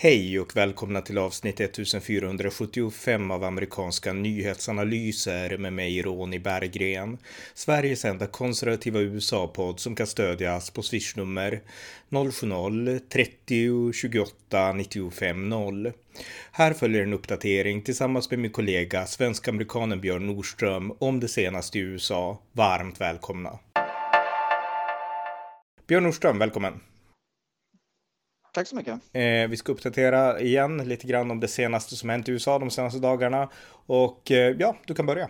[0.00, 7.18] Hej och välkomna till avsnitt 1475 av amerikanska nyhetsanalyser med mig Ronny Berggren.
[7.54, 11.60] Sveriges enda konservativa USA-podd som kan stödjas på swishnummer
[12.10, 15.92] 070-30 28 95 0.
[16.52, 21.82] Här följer en uppdatering tillsammans med min kollega svensk-amerikanen Björn Nordström om det senaste i
[21.82, 22.42] USA.
[22.52, 23.58] Varmt välkomna!
[25.86, 26.80] Björn Nordström, välkommen!
[28.58, 28.94] Tack så mycket.
[29.12, 32.70] Eh, vi ska uppdatera igen lite grann om det senaste som hänt i USA de
[32.70, 33.48] senaste dagarna.
[33.86, 35.28] Och eh, ja, du kan börja.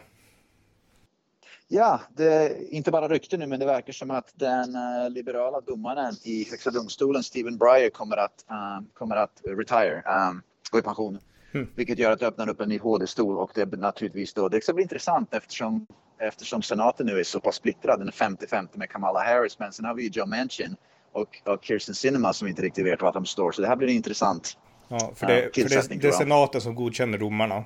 [1.66, 5.60] Ja, det är inte bara rykte nu, men det verkar som att den uh, liberala
[5.60, 10.82] domaren i Högsta domstolen, Stephen Breyer, kommer att, uh, kommer att retire, um, gå i
[10.82, 11.18] pension.
[11.52, 11.68] Mm.
[11.74, 14.62] Vilket gör att det öppnar upp en ny HD-stol och det är naturligtvis då, det
[14.62, 15.86] ska bli intressant eftersom,
[16.18, 19.84] eftersom senaten nu är så pass splittrad, den är 50-50 med Kamala Harris, men sen
[19.84, 20.76] har vi ju Joe Manchin
[21.12, 23.52] och, och Kirsten Sinema som inte riktigt vet var de står.
[23.52, 24.58] Så det här blir intressant.
[24.88, 27.64] Ja, för det, för det, det är senaten som godkänner domarna.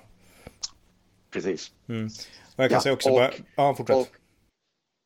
[1.31, 1.73] Precis.
[1.89, 2.07] Mm.
[2.57, 3.31] Och jag kan ja, säga också och, bara...
[3.57, 3.97] Ja, fortsätt.
[3.97, 4.09] Och,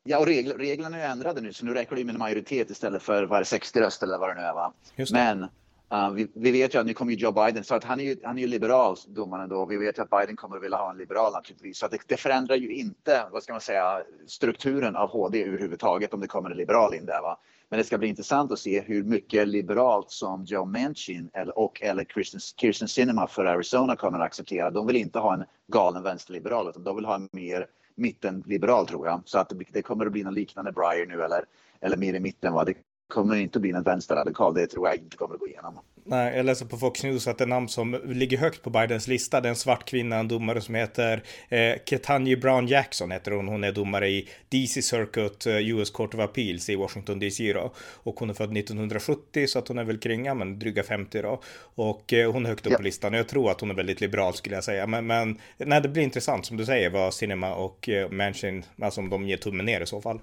[0.04, 3.02] ja, och regl, reglerna är ändrade nu, så nu räcker det med en majoritet istället
[3.02, 4.54] för var 60 röster eller vad det nu är.
[4.54, 4.72] Va?
[5.12, 5.48] Men
[5.92, 8.04] Uh, vi, vi, vet ju att nu kommer ju Joe Biden, så att han är
[8.04, 9.66] ju, han är ju liberal, domaren då.
[9.66, 11.78] Vi vet ju att Biden kommer att vilja ha en liberal naturligtvis.
[11.78, 16.20] Så det, det, förändrar ju inte, vad ska man säga, strukturen av HD överhuvudtaget om
[16.20, 17.22] det kommer en liberal in där.
[17.22, 17.38] Va?
[17.70, 22.04] Men det ska bli intressant att se hur mycket liberalt som Joe Manchin och eller
[22.04, 24.70] Kirsten, Cinema Sinema för Arizona kommer att acceptera.
[24.70, 29.06] De vill inte ha en galen vänsterliberal utan de vill ha en mer mittenliberal tror
[29.06, 29.22] jag.
[29.24, 31.44] Så att det, det kommer att bli något liknande Breyer nu eller,
[31.80, 32.52] eller mer i mitten.
[32.52, 32.64] Va?
[32.64, 32.74] Det
[33.08, 34.54] kommer inte att bli en vänsterradikal.
[34.54, 35.78] Det tror jag inte kommer att gå igenom.
[36.08, 39.40] Nej, jag läser på Fox News att det namn som ligger högt på Bidens lista,
[39.40, 43.48] det är en svart kvinna, en domare som heter eh, Ketanji Brown Jackson heter hon.
[43.48, 47.72] Hon är domare i DC Circuit eh, US Court of Appeals i Washington DC då.
[47.78, 51.42] Och hon är född 1970 så att hon är väl kringa, men dryga 50 då.
[51.58, 52.76] Och eh, hon är högt upp ja.
[52.76, 53.12] på listan.
[53.12, 54.86] Jag tror att hon är väldigt liberal skulle jag säga.
[54.86, 59.00] Men, men nej, det blir intressant som du säger vad Cinema och eh, Manchin, alltså
[59.00, 60.20] om de ger tummen ner i så fall.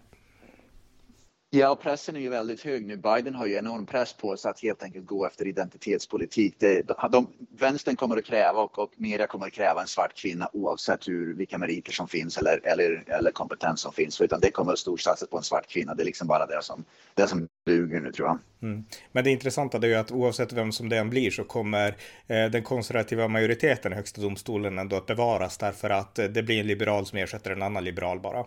[1.56, 2.98] Ja, pressen är ju väldigt hög nu.
[2.98, 6.56] Biden har ju enorm press på sig att helt enkelt gå efter identitetspolitik.
[6.60, 7.28] Det, de,
[7.60, 11.34] vänstern kommer att kräva och, och media kommer att kräva en svart kvinna oavsett hur,
[11.34, 14.22] vilka meriter som finns eller, eller, eller kompetens som finns.
[14.22, 15.94] Utan det kommer att storsatsas på en svart kvinna.
[15.94, 18.40] Det är liksom bara det som, det som duger nu tror jag.
[18.62, 18.86] Mm.
[19.12, 21.88] Men det intressanta är ju att oavsett vem som det än blir så kommer
[22.28, 26.60] eh, den konservativa majoriteten i högsta domstolen ändå att bevaras därför att eh, det blir
[26.60, 28.46] en liberal som ersätter en annan liberal bara.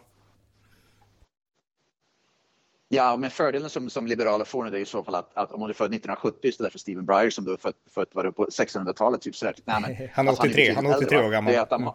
[2.89, 5.61] Ja, men fördelen som, som liberaler får nu är i så fall att, att om
[5.61, 8.33] man är född 1970 istället för Stephen Breyer som då är född, född var det
[8.33, 9.21] på 1600-talet.
[9.21, 9.55] Typ sådär.
[9.65, 11.57] Nej, men, han är 83, han är 83 år gammal.
[11.57, 11.93] att de,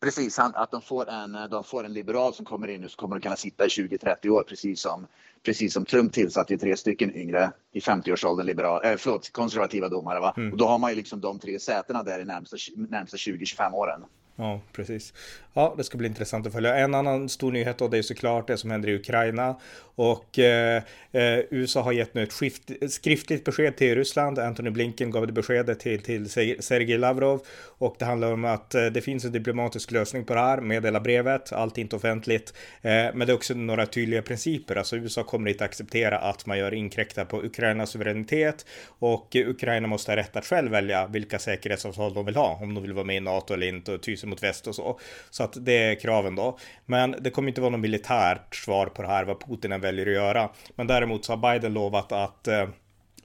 [0.00, 2.96] precis, han, att de får, en, de får en liberal som kommer in nu så
[2.96, 5.06] kommer de kunna sitta i 20-30 år precis som,
[5.44, 10.20] precis som Trump tillsatte tre stycken yngre i 50-årsåldern liberal, äh, förlåt, konservativa domare.
[10.20, 10.34] Va?
[10.36, 10.52] Mm.
[10.52, 14.04] Och då har man ju liksom de tre sätena där i närmsta, närmsta 20-25 åren.
[14.36, 15.12] Ja, precis.
[15.52, 16.76] Ja, det ska bli intressant att följa.
[16.76, 19.56] En annan stor nyhet då, det är såklart det som händer i Ukraina.
[19.94, 20.82] Och eh,
[21.12, 24.38] eh USA har gett nu ett skift, skriftligt besked till Ryssland.
[24.38, 27.42] Anthony Blinken gav det beskedet till, till Sergej Lavrov.
[27.78, 31.00] Och det handlar om att eh, det finns en diplomatisk lösning på det här, meddela
[31.00, 32.54] brevet, allt är inte offentligt.
[32.82, 34.76] Eh, men det är också några tydliga principer.
[34.76, 38.66] Alltså USA kommer inte acceptera att man gör inkräkta på Ukrainas suveränitet.
[38.86, 42.58] Och Ukraina måste ha rätt att själv välja vilka säkerhetsavtal de vill ha.
[42.62, 44.74] Om de vill vara med i NATO eller inte och ty sig mot väst och
[44.74, 45.00] så.
[45.30, 46.58] Så att det är kraven då.
[46.86, 50.06] Men det kommer inte vara något militärt svar på det här, vad Putin än väljer
[50.06, 50.50] att göra.
[50.74, 52.68] Men däremot så har Biden lovat att eh,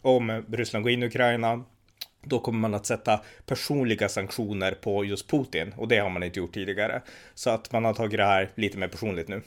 [0.02, 1.64] om Ryssland går in i Ukraina
[2.22, 6.40] då kommer man att sätta personliga sanktioner på just Putin och det har man inte
[6.40, 7.02] gjort tidigare.
[7.34, 9.42] Så att man har tagit det här lite mer personligt nu.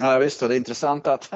[0.00, 1.32] Ja visst, och det är intressant att,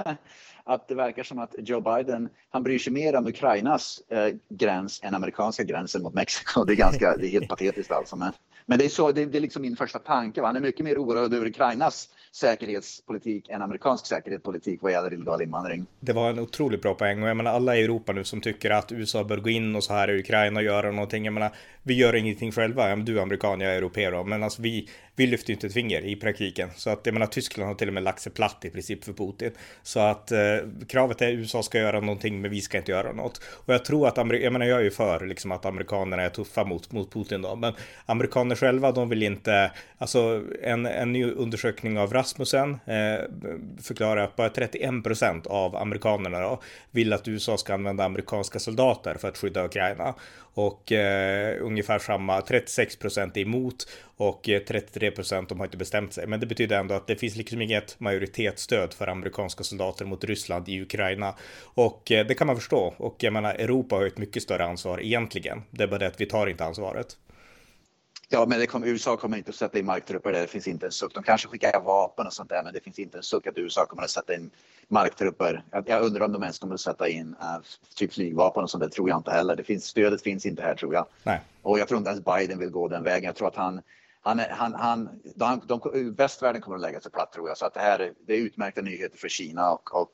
[0.64, 5.00] att det verkar som att Joe Biden, han bryr sig mer om Ukrainas eh, gräns
[5.02, 6.64] än amerikanska gränsen mot Mexiko.
[6.64, 8.16] Det är ganska, det är helt patetiskt alltså.
[8.16, 8.32] Men,
[8.66, 10.40] men det är så, det, det är liksom min första tanke.
[10.40, 10.46] Va?
[10.46, 15.86] Han är mycket mer oroad över Ukrainas säkerhetspolitik än amerikansk säkerhetspolitik vad gäller illegal invandring.
[16.00, 18.70] Det var en otroligt bra poäng och jag menar alla i Europa nu som tycker
[18.70, 21.24] att USA bör gå in och så här i Ukraina och göra någonting.
[21.24, 21.50] Jag menar,
[21.86, 22.96] vi gör ingenting själva.
[22.96, 26.04] Du är amerikan, jag är europé då, men alltså vi, vi lyfter inte ett finger
[26.04, 26.70] i praktiken.
[26.76, 29.12] Så att jag menar, Tyskland har till och med lagt sig platt i princip för
[29.12, 29.50] Putin.
[29.82, 30.38] Så att eh,
[30.88, 33.40] kravet är att USA ska göra någonting, men vi ska inte göra något.
[33.48, 36.64] Och jag tror att, jag menar, jag är ju för liksom att amerikanerna är tuffa
[36.64, 37.72] mot, mot Putin då, men
[38.06, 43.24] amerikaner själva, de vill inte, alltså en, en ny undersökning av Rasmussen eh,
[43.82, 49.14] förklarar att bara 31 procent av amerikanerna då, vill att USA ska använda amerikanska soldater
[49.14, 50.14] för att skydda Ukraina.
[50.56, 55.76] Och eh, ungefär samma, 36 procent är emot och eh, 33 procent de har inte
[55.76, 56.26] bestämt sig.
[56.26, 60.68] Men det betyder ändå att det finns liksom inget majoritetsstöd för amerikanska soldater mot Ryssland
[60.68, 61.34] i Ukraina.
[61.62, 62.94] Och eh, det kan man förstå.
[62.96, 65.62] Och jag menar, Europa har ett mycket större ansvar egentligen.
[65.70, 67.16] Det är bara det att vi tar inte ansvaret.
[68.28, 70.40] Ja, men kommer, USA kommer inte att sätta in marktrupper där.
[70.40, 71.14] Det finns inte en suck.
[71.14, 73.86] De kanske skickar vapen och sånt där, men det finns inte en suck att USA
[73.86, 74.50] kommer att sätta in
[74.88, 75.64] marktrupper.
[75.70, 77.58] Jag, jag undrar om de ens kommer att sätta in uh,
[77.94, 78.84] typ flygvapen och sånt.
[78.84, 79.56] Det tror jag inte heller.
[79.56, 81.06] Det finns, stödet finns inte här tror jag.
[81.22, 81.40] Nej.
[81.62, 83.24] Och jag tror inte ens Biden vill gå den vägen.
[83.24, 83.80] Jag tror att han,
[84.22, 87.58] han, han, han de, de, västvärlden kommer att lägga sig platt tror jag.
[87.58, 90.12] Så att det här det är utmärkta nyheter för Kina och, och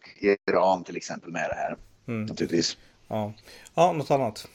[0.48, 1.76] Iran till exempel med det här.
[2.06, 2.26] Mm.
[2.26, 2.76] Naturligtvis.
[3.08, 3.32] Ja.
[3.74, 4.48] ja, något annat?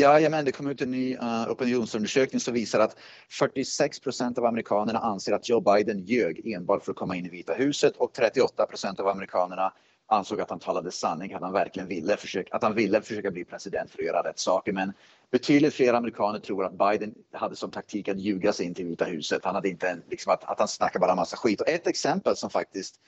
[0.00, 2.96] Jajamän, det kom ut en ny uh, opinionsundersökning som visar att
[3.30, 7.28] 46 procent av amerikanerna anser att Joe Biden ljög enbart för att komma in i
[7.28, 9.72] Vita huset och 38 procent av amerikanerna
[10.08, 13.44] ansåg att han talade sanning, att han verkligen ville försöka, att han ville försöka bli
[13.44, 14.72] president för att göra rätt saker.
[14.72, 14.92] Men
[15.30, 19.04] betydligt fler amerikaner tror att Biden hade som taktik att ljuga sig in till Vita
[19.04, 19.44] huset.
[19.44, 21.60] Han hade inte liksom att, att han snackade bara massa skit.
[21.60, 23.00] Och ett exempel som faktiskt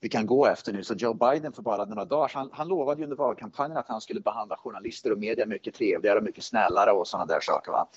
[0.00, 0.84] vi kan gå efter nu.
[0.84, 4.00] Så Joe Biden för bara några dagar han, han lovade ju under valkampanjen att han
[4.00, 7.72] skulle behandla journalister och media mycket trevligare och mycket snällare och sådana där saker.
[7.72, 7.88] Va?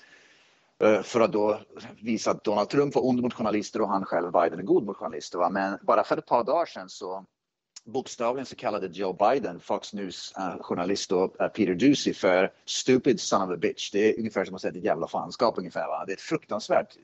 [0.82, 1.60] Eh, för att då
[2.02, 4.96] visa att Donald Trump var ond mot journalister och han själv, Biden, är god mot
[4.96, 5.38] journalister.
[5.38, 5.50] Va?
[5.50, 7.24] Men bara för ett par dagar sedan så
[7.84, 13.20] bokstavligen så kallade Joe Biden, Fox News eh, journalist uh, uh, Peter Ducey för stupid
[13.20, 13.90] son of a bitch.
[13.90, 15.86] Det är ungefär som att säga ett jävla fanskap ungefär.
[15.86, 16.04] Va?
[16.06, 16.96] Det är ett fruktansvärt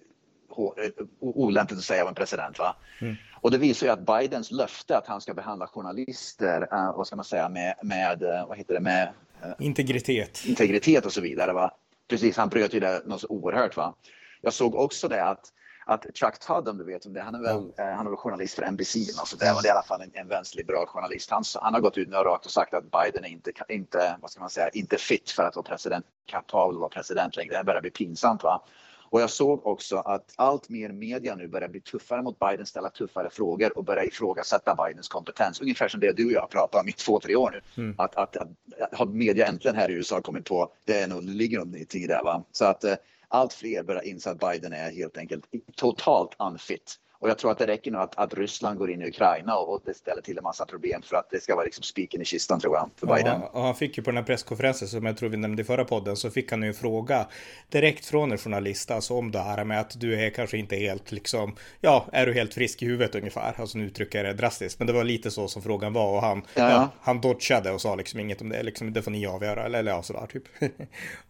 [1.21, 2.59] olämpligt att säga av en president.
[2.59, 2.77] Va?
[3.01, 3.15] Mm.
[3.47, 7.17] Och det visar ju att Bidens löfte att han ska behandla journalister, uh, vad ska
[7.17, 9.09] man säga, med, med uh, vad heter det, med
[9.45, 10.45] uh, integritet.
[10.47, 11.53] integritet och så vidare.
[11.53, 11.71] Va?
[12.09, 13.77] Precis, han bröt ju det något så oerhört.
[13.77, 13.95] Va?
[14.41, 15.53] Jag såg också det att
[15.89, 17.97] att Chuck Todd, om du vet om det, han är väl, mm.
[17.97, 18.97] han är väl journalist för NBC.
[19.19, 21.31] Alltså det, och det i alla fall en, en vänsterliberal journalist.
[21.31, 24.17] Han, han har gått ut nu och rakt och sagt att Biden är inte, inte,
[24.23, 27.59] vad ska man säga, inte fit för att vara president, kapabel att vara president längre.
[27.59, 28.43] Det börjar bli pinsamt.
[28.43, 28.63] Va?
[29.11, 32.91] Och jag såg också att allt mer media nu börjar bli tuffare mot Biden, ställa
[32.91, 35.61] tuffare frågor och börja ifrågasätta Bidens kompetens.
[35.61, 37.83] Ungefär som det du och jag pratar om i två, tre år nu.
[37.83, 37.95] Mm.
[37.99, 38.49] Att, att, att,
[38.93, 42.09] har media äntligen här i USA kommit på, det är nog, ligger nog i tid
[42.09, 42.43] där va.
[42.53, 42.95] Så att eh,
[43.29, 45.45] allt fler börjar inse att Biden är helt enkelt
[45.77, 49.09] totalt unfit och jag tror att det räcker nu att, att Ryssland går in i
[49.09, 51.83] Ukraina och, och det ställer till en massa problem för att det ska vara liksom
[51.83, 53.41] spiken i kistan tror jag för Biden.
[53.41, 55.65] Ja, och han fick ju på den här presskonferensen som jag tror vi nämnde i
[55.65, 57.27] förra podden så fick han ju en fråga
[57.69, 61.13] direkt från en journalist alltså om det här med att du är kanske inte helt
[61.13, 63.61] liksom ja, är du helt frisk i huvudet ungefär?
[63.61, 66.23] Alltså nu uttrycker jag det drastiskt, men det var lite så som frågan var och
[66.23, 66.71] han, ja.
[66.71, 69.79] ja han dodgade och sa liksom inget om det, liksom det får ni avgöra eller,
[69.79, 70.45] eller ja sådär typ.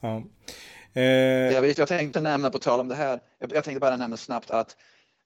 [0.01, 0.23] ja.
[0.93, 1.03] Eh...
[1.03, 4.17] Jag, vet, jag tänkte nämna på tal om det här, jag, jag tänkte bara nämna
[4.17, 4.77] snabbt att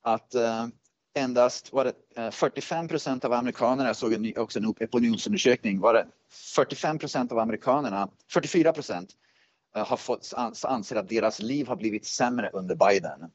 [0.02, 0.66] att eh,
[1.14, 5.94] endast var det, eh, 45 procent av amerikanerna, jag såg en, också en opinionsundersökning, var
[5.94, 6.06] det
[6.54, 9.10] 45 procent av amerikanerna, 44 procent
[9.76, 10.32] eh, har fått,
[10.64, 13.30] anser att deras liv har blivit sämre under Biden.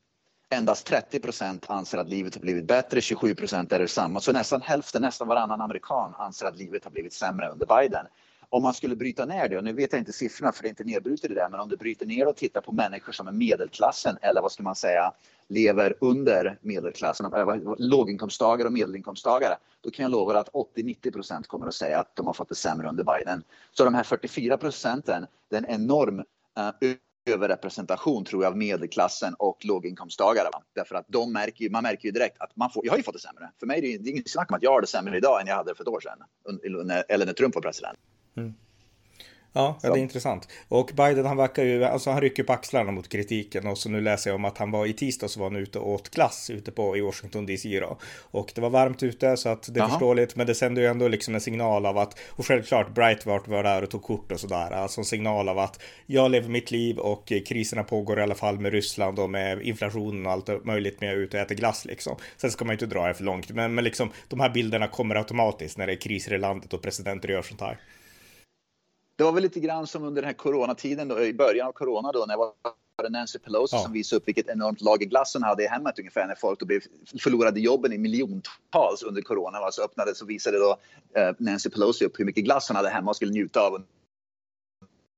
[0.49, 4.19] Endast 30 procent anser att livet har blivit bättre, 27 procent är det samma.
[4.19, 8.05] Så nästan hälften, nästan varannan amerikan anser att livet har blivit sämre under Biden
[8.49, 10.69] om man skulle bryta ner det, och nu vet jag inte siffrorna för det är
[10.69, 13.31] inte nedbrutet det där, men om du bryter ner och tittar på människor som är
[13.31, 15.13] medelklassen eller vad ska man säga,
[15.47, 17.31] lever under medelklassen,
[17.77, 22.25] låginkomsttagare och medelinkomsttagare, då kan jag lova att 80-90 procent kommer att säga att de
[22.27, 23.43] har fått det sämre under Biden.
[23.71, 26.95] Så de här 44 procenten, det är en enorm uh,
[27.25, 30.49] överrepresentation tror jag av medelklassen och låginkomsttagare.
[30.53, 30.61] Va?
[30.73, 33.13] Därför att de märker man märker ju direkt att man får, jag har ju fått
[33.13, 33.51] det sämre.
[33.59, 35.41] För mig är det, det är inget snack om att jag har det sämre idag
[35.41, 36.23] än jag hade för ett år sedan.
[37.09, 37.99] Eller när Trump var president.
[38.37, 38.53] Mm.
[39.57, 40.47] Ja, ja, det är intressant.
[40.67, 44.01] Och Biden han verkar ju, alltså han rycker på axlarna mot kritiken och så nu
[44.01, 46.49] läser jag om att han var i tisdag så var han ute och åt glass
[46.49, 47.97] ute på i Washington DC då.
[48.31, 49.89] Och det var varmt ute så att det är Aha.
[49.89, 53.63] förståeligt men det sänder ju ändå liksom en signal av att och självklart Breitbart var
[53.63, 54.71] där och tog kort och sådär.
[54.71, 58.59] Alltså en signal av att jag lever mitt liv och kriserna pågår i alla fall
[58.59, 61.85] med Ryssland och med inflationen och allt möjligt men jag är ute och äter glass
[61.85, 62.15] liksom.
[62.37, 64.87] Sen ska man ju inte dra det för långt men, men liksom de här bilderna
[64.87, 67.77] kommer automatiskt när det är kriser i landet och presidenter gör sånt här
[69.15, 72.11] det var väl lite grann som under den här coronatiden då, i början av corona
[72.11, 72.53] då när det var
[73.09, 73.81] Nancy Pelosi ja.
[73.81, 76.65] som visade upp vilket enormt lager glass hon hade i hemmet ungefär när folk då
[76.65, 76.81] blev,
[77.23, 79.71] förlorade jobben i miljontals under corona.
[79.71, 80.77] Så öppnade så visade då
[81.15, 83.83] eh, Nancy Pelosi upp hur mycket glass hon hade hemma och skulle njuta av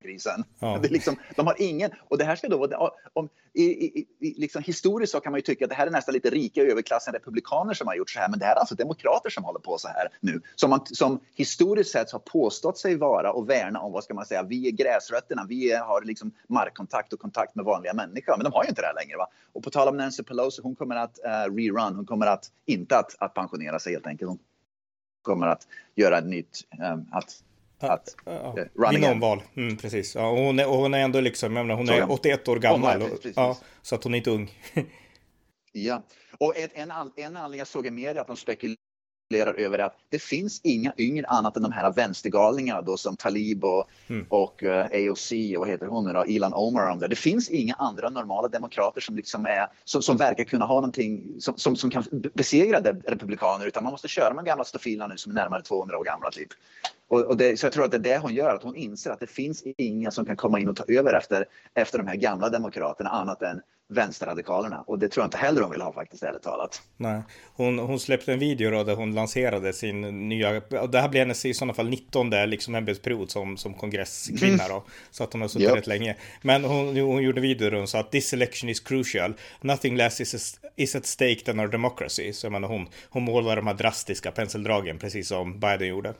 [0.01, 0.44] krisen.
[0.60, 0.80] Ja.
[0.82, 4.34] Det liksom, de har ingen, och det här ska då vara, om, i, i, i,
[4.39, 7.13] liksom, historiskt så kan man ju tycka att det här är nästan lite rika överklassen
[7.13, 9.77] republikaner som har gjort så här, men det här är alltså demokrater som håller på
[9.77, 13.92] så här nu, som, man, som historiskt sett har påstått sig vara och värna om,
[13.92, 17.66] vad ska man säga, vi är gräsrötterna, vi är, har liksom markkontakt och kontakt med
[17.66, 19.18] vanliga människor, men de har ju inte det här längre.
[19.18, 19.27] Va?
[19.54, 22.98] Och på tal om Nancy Pelosi, hon kommer att uh, rerun, hon kommer att, inte
[22.98, 24.39] att, att pensionera sig helt enkelt, hon
[25.22, 26.62] kommer att göra ett nytt,
[26.94, 27.44] um, att
[27.80, 29.44] att ja, uh, vinna omval.
[29.56, 30.16] Mm, precis.
[30.16, 32.60] Ja, och hon, är, och hon är ändå liksom, jag menar, hon är 81 år
[32.60, 33.02] gammal.
[33.02, 34.52] Oh, nej, ja, så att hon är inte ung.
[35.72, 36.04] ja,
[36.40, 38.87] och en, en, en anledning jag såg i media att de spekulerar
[39.28, 43.64] spekulerar över att det finns inga yngre annat än de här vänstergalningarna då som Talib
[43.64, 44.26] och, mm.
[44.30, 47.08] och uh, eh, AOC och vad heter hon nu då, Ilan Omar och det.
[47.08, 51.36] Det finns inga andra normala demokrater som liksom är som, som verkar kunna ha någonting
[51.40, 52.04] som, som, som kan
[52.34, 56.04] besegra republikaner utan man måste köra med gamla stofilerna nu som är närmare 200 år
[56.04, 56.50] gamla typ.
[57.10, 59.12] Och, och det, så jag tror att det är det hon gör, att hon inser
[59.12, 62.16] att det finns inga som kan komma in och ta över efter, efter de här
[62.16, 64.84] gamla demokraterna annat än vänsterradikalerna.
[64.88, 66.82] Och det tror jag inte heller hon vill ha faktiskt, ärligt talat.
[66.98, 67.22] Nej,
[67.53, 71.46] hon, hon släppte en video då där hon lanserade sin nya, det här blir hennes
[71.46, 74.70] i sådana fall 19 liksom ämbetsperiod som, som kongresskvinna mm.
[74.70, 74.84] då.
[75.12, 75.77] Så att hon har suttit yep.
[75.77, 76.15] rätt länge.
[76.41, 79.34] Men hon, hon gjorde en video där hon sa att this election is crucial.
[79.62, 82.34] Nothing less is, a, is at stake than our democracy.
[82.34, 86.13] Så jag menar, hon, hon målar de här drastiska penseldragen precis som Biden gjorde.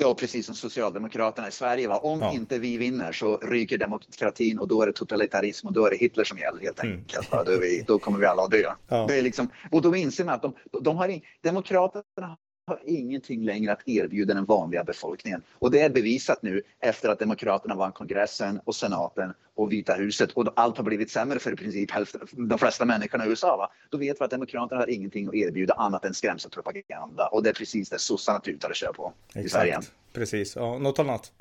[0.00, 1.88] Ja, precis som Socialdemokraterna i Sverige.
[1.88, 1.98] Va?
[1.98, 2.32] Om ja.
[2.32, 5.96] inte vi vinner så ryker demokratin och då är det totalitarism och då är det
[5.96, 6.96] Hitler som gäller helt mm.
[6.96, 7.32] enkelt.
[7.32, 7.44] Mm.
[7.44, 8.72] Då, vi, då, kommer vi alla att dö.
[8.88, 9.06] Ja.
[9.08, 12.36] Det är liksom, och då inser man att de, de har in, Demokraterna
[12.68, 15.42] har ingenting längre att erbjuda den vanliga befolkningen.
[15.52, 20.30] Och det är bevisat nu efter att Demokraterna vann kongressen och senaten och Vita huset
[20.32, 23.56] och allt har blivit sämre för i princip hälften, de flesta människorna i USA.
[23.56, 23.70] Va?
[23.90, 27.54] Då vet vi att Demokraterna har ingenting att erbjuda annat än skrämselpropaganda och det är
[27.54, 29.46] precis det sossarna tutar och kör på Exakt.
[29.46, 29.80] i Sverige.
[30.12, 31.32] Precis, ja, något annat?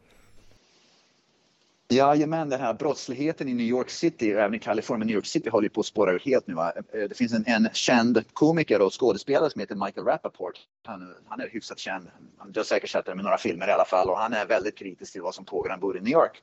[1.90, 5.50] Jajamän, den här brottsligheten i New York City och även i Kalifornien, New York City
[5.50, 6.54] håller på att spåra ur helt nu.
[6.54, 6.74] Va?
[6.76, 10.54] Eh, det finns en, en känd komiker och skådespelare som heter Michael Rappaport.
[10.86, 12.08] Han, han är hyfsat känd.
[12.48, 14.78] Du har säkert sett det med några filmer i alla fall och han är väldigt
[14.78, 15.70] kritisk till vad som pågår.
[15.70, 16.42] Han bor i New York.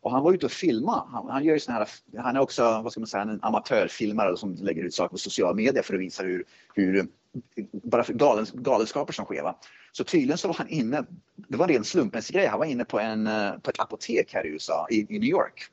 [0.00, 1.02] Och han var ute och filmade.
[1.12, 4.54] Han, han, gör ju här, han är också vad ska man säga, en amatörfilmare som
[4.54, 6.44] lägger ut saker på sociala medier för att visa hur,
[6.74, 7.08] hur
[7.72, 9.42] bara galens, galenskaper som sker.
[9.42, 9.58] Va?
[9.92, 11.04] Så tydligen så var han inne,
[11.36, 14.34] det var en ren slumpmässig grej, han var inne på, en, eh, på ett apotek
[14.34, 15.66] här i USA, i, i New York.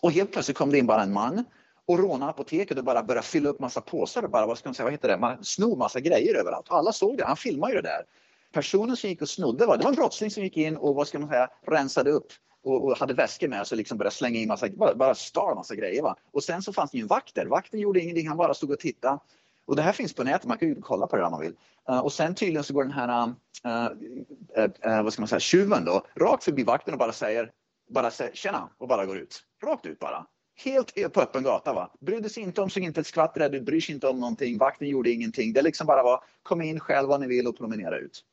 [0.00, 1.44] Och helt plötsligt kom det in bara en man
[1.86, 4.74] och rånade apoteket och bara började fylla upp massa påsar och bara, vad ska man
[4.74, 6.68] säga, vad heter det, man snor massa grejer överallt.
[6.68, 8.04] Och alla såg det, han filmade ju det där.
[8.52, 11.08] Personen som gick och snodde var, det var en brottsling som gick in och vad
[11.08, 12.26] ska man säga, rensade upp
[12.64, 15.54] och, och hade väskor med sig och liksom började slänga in massa, bara, bara stal
[15.54, 16.02] massa grejer.
[16.02, 16.16] Va?
[16.32, 17.46] Och sen så fanns det ju en vakt där.
[17.46, 19.18] Vakten gjorde ingenting, han bara stod och tittade.
[19.66, 21.56] Och det här finns på nätet, man kan ju kolla på det om man vill.
[21.90, 23.90] Uh, och sen tydligen så går den här, uh,
[24.58, 27.50] uh, vad ska man säga, tjuven då, rakt förbi vakten och bara säger,
[27.90, 29.42] bara säger tjena och bara går ut.
[29.64, 30.26] Rakt ut bara.
[30.56, 31.74] Helt på öppen gata.
[31.74, 31.90] Va?
[32.00, 34.58] Brydde sig inte om, såg inte ett skvatt rädd ut, bryr sig inte om någonting.
[34.58, 35.52] Vakten gjorde ingenting.
[35.52, 38.24] Det liksom bara var, kom in själv vad ni vill och promenera ut.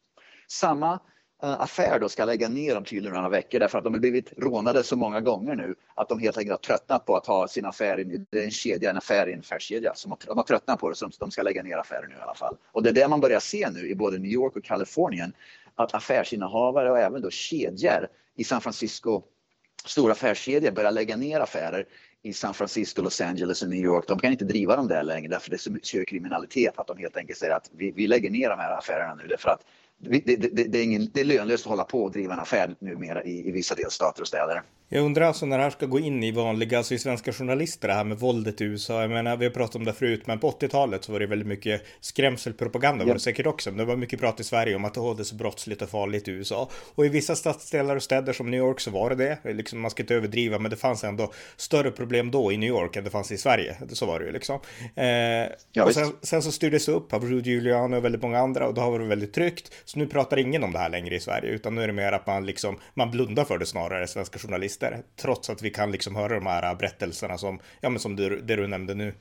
[0.47, 0.99] Samma
[1.43, 4.33] Eh, affär då ska lägga ner dem tydligen några veckor därför att de har blivit
[4.37, 7.65] rånade så många gånger nu att de helt enkelt har tröttnat på att ha sin
[7.65, 9.93] affär i en kedja, en affär i en affärskedja.
[9.95, 12.33] Så de har tröttnat på det så de ska lägga ner affären nu i alla
[12.33, 12.57] fall.
[12.71, 15.33] Och det är det man börjar se nu i både New York och Kalifornien
[15.75, 19.23] att affärsinnehavare och även då kedjor i San Francisco,
[19.85, 21.85] stora affärskedjor börjar lägga ner affärer
[22.23, 24.07] i San Francisco, Los Angeles och New York.
[24.07, 26.97] De kan inte driva dem där längre därför det är så mycket kriminalitet att de
[26.97, 29.65] helt enkelt säger att vi, vi lägger ner de här affärerna nu därför att
[30.01, 32.75] det, det, det, är ingen, det är lönlöst att hålla på och driva en affär
[32.79, 34.63] numera i, i vissa delstater och städer.
[34.93, 37.87] Jag undrar alltså när det här ska gå in i vanliga, alltså i svenska journalister,
[37.87, 39.01] det här med våldet i USA.
[39.01, 41.47] Jag menar, vi har pratat om det förut, men på 80-talet så var det väldigt
[41.47, 43.69] mycket skrämselpropaganda, var det säkert också.
[43.69, 45.89] Men det var mycket prat i Sverige om att oh, det är så brottsligt och
[45.89, 46.69] farligt i USA.
[46.95, 49.53] Och i vissa stadsdelar och städer som New York så var det det.
[49.53, 52.95] Liksom, man ska inte överdriva, men det fanns ändå större problem då i New York
[52.95, 53.75] än det fanns i Sverige.
[53.89, 54.59] Så var det ju liksom.
[54.95, 55.05] Eh,
[55.71, 58.67] ja, och sen, sen, så styrdes det upp av Rudy Giuliani och väldigt många andra
[58.67, 59.73] och då har det väldigt tryggt.
[59.85, 62.11] Så nu pratar ingen om det här längre i Sverige, utan nu är det mer
[62.11, 64.80] att man liksom, man blundar för det snarare, svenska journalister.
[65.15, 68.55] Trots att vi kan liksom höra de här berättelserna som, ja men som du, det
[68.55, 69.13] du nämnde nu.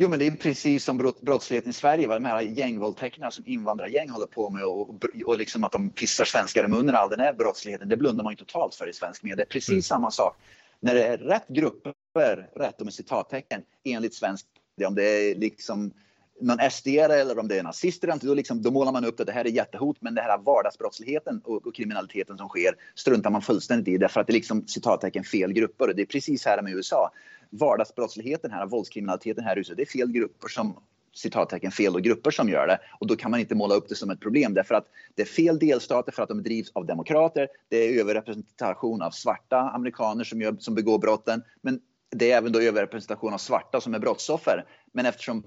[0.00, 2.14] Jo, men det är precis som brottsligheten i Sverige, va?
[2.14, 6.64] de här gängvåldtäkterna som invandrargäng håller på med och, och liksom att de pissar svenskar
[6.64, 9.36] i munnen, all den här brottsligheten, det blundar man ju totalt för i svensk media.
[9.36, 9.82] Det är precis mm.
[9.82, 10.36] samma sak.
[10.80, 14.46] När det är rätt grupper, rätt med citattecken, enligt svensk
[14.86, 15.92] om det är liksom
[16.40, 19.32] någon SD eller om det är nazister, då, liksom, då målar man upp att det
[19.32, 19.96] här är jättehot.
[20.00, 24.26] Men det här vardagsbrottsligheten och, och kriminaliteten som sker struntar man fullständigt i därför att
[24.26, 25.88] det är liksom citattecken fel grupper.
[25.88, 27.10] Och det är precis här med USA.
[27.50, 30.76] Vardagsbrottsligheten här, våldskriminaliteten här i USA, det är fel grupper som
[31.14, 32.78] citattecken fel och grupper som gör det.
[33.00, 35.26] Och då kan man inte måla upp det som ett problem därför att det är
[35.26, 37.48] fel delstater för att de drivs av demokrater.
[37.68, 41.42] Det är överrepresentation av svarta amerikaner som, gör, som begår brotten.
[41.60, 41.80] Men
[42.10, 44.64] det är även då överrepresentation av svarta som är brottsoffer.
[44.92, 45.44] Men eftersom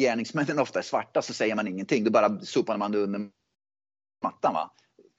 [0.00, 2.04] gärningsmännen ofta är svarta så säger man ingenting.
[2.04, 3.20] Då bara sopar man det under
[4.22, 4.54] mattan.
[4.54, 4.70] Va?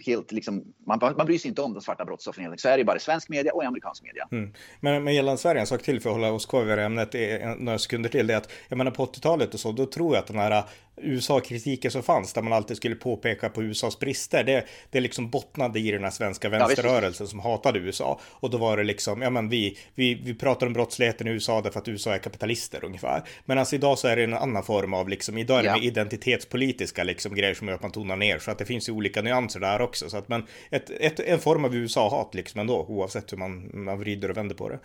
[0.06, 2.58] Helt liksom, man, man bryr sig inte om de svarta brottsoffren.
[2.58, 4.28] Så är det bara i svensk media och i amerikansk media.
[4.32, 4.54] Mm.
[4.80, 7.16] Men, men gällande Sverige, en sak till för att hålla oss kvar vid det ämnet,
[7.16, 10.16] är, några sekunder till, det är att jag menar på 80-talet och så, då tror
[10.16, 10.64] jag att den här
[10.98, 15.80] USA-kritiken som fanns, där man alltid skulle påpeka på USAs brister, det, det liksom bottnade
[15.80, 18.20] i den här svenska vänsterrörelsen som hatade USA.
[18.24, 21.62] Och då var det liksom, ja men vi, vi, vi pratar om brottsligheten i USA
[21.62, 23.24] därför att USA är kapitalister ungefär.
[23.46, 25.84] Men alltså idag så är det en annan form av liksom, idag är det ja.
[25.84, 29.22] identitetspolitiska liksom grejer som gör att man tonar ner, så att det finns ju olika
[29.22, 30.10] nyanser där också.
[30.10, 34.00] Så att men ett, ett, en form av USA-hat liksom ändå, oavsett hur man, man
[34.00, 34.80] vrider och vänder på det.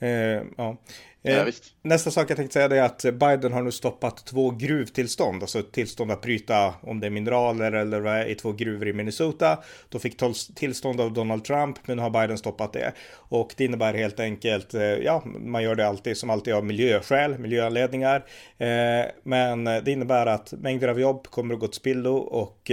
[0.00, 0.76] Eh, ja.
[1.22, 1.46] Eh,
[1.82, 6.10] nästa sak jag tänkte säga är att Biden har nu stoppat två gruvtillstånd, alltså tillstånd
[6.10, 9.58] att bryta om det är mineraler eller vad i två gruvor i Minnesota.
[9.88, 10.22] Då fick
[10.54, 12.92] tillstånd av Donald Trump, men nu har Biden stoppat det.
[13.14, 17.38] Och det innebär helt enkelt, eh, ja, man gör det alltid som alltid av miljöskäl,
[17.38, 18.24] miljöanledningar.
[18.58, 22.70] Eh, men det innebär att mängder av jobb kommer att gå till spillo och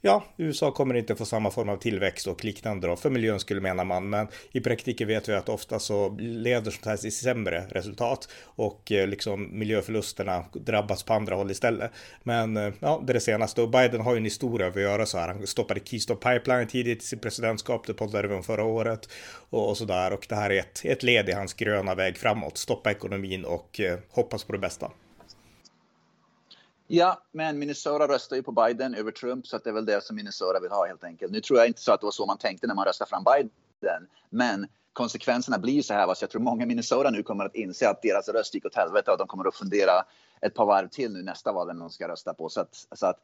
[0.00, 3.60] ja, USA kommer inte få samma form av tillväxt och liknande då, för miljöns skull
[3.60, 4.10] menar man.
[4.10, 8.92] Men i praktiken vet vi att ofta så leder sånt här till sämre resultat och
[8.92, 11.90] eh, liksom miljöförlusterna drabbas på andra håll istället.
[12.22, 14.82] Men eh, ja, det är det senaste och Biden har ju en historia av att
[14.82, 15.28] göra så här.
[15.28, 19.08] Han stoppade Keystone Pipeline tidigt i sitt presidentskap, det poddade vi om förra året
[19.50, 20.12] och, och så där.
[20.12, 23.80] Och det här är ett, ett led i hans gröna väg framåt, stoppa ekonomin och
[23.80, 24.90] eh, hoppas på det bästa.
[26.90, 30.04] Ja, men Minnesota röstar ju på Biden över Trump så att det är väl det
[30.04, 31.32] som Minnesota vill ha helt enkelt.
[31.32, 33.24] Nu tror jag inte så att det var så man tänkte när man röstade fram
[33.24, 36.14] Biden, men konsekvenserna blir ju så här.
[36.14, 39.10] Så jag tror många Minnesota nu kommer att inse att deras röst gick åt helvete
[39.10, 39.92] och de kommer att fundera
[40.40, 42.48] ett par varv till nu nästa val när de ska rösta på.
[42.48, 43.20] Så att, så att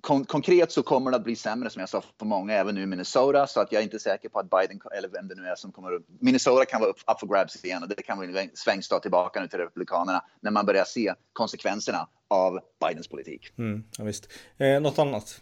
[0.00, 2.82] kon konkret så kommer det att bli sämre som jag sa för många, även nu
[2.82, 3.46] i Minnesota.
[3.46, 5.72] Så att jag är inte säker på att Biden, eller vem det nu är som
[5.72, 6.02] kommer att...
[6.20, 9.40] Minnesota kan vara upp, up for grabs igen och det kan vara en svängstad tillbaka
[9.40, 13.58] nu till Republikanerna när man börjar se konsekvenserna av Bidens politik.
[13.58, 14.28] Mm, ja, visst.
[14.58, 15.40] Eh, något annat?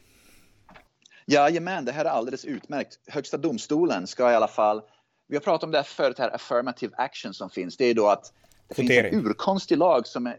[1.27, 2.99] Jajamän, det här är alldeles utmärkt.
[3.07, 4.83] Högsta domstolen ska i alla fall...
[5.29, 7.77] Vi har pratat om det här förut, här affirmative action som finns.
[7.77, 8.33] Det är då att
[8.69, 9.11] det Kvotering.
[9.11, 10.37] finns en urkonstig lag som är